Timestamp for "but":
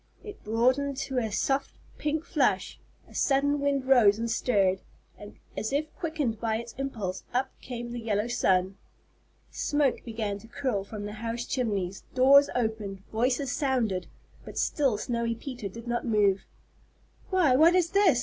14.43-14.57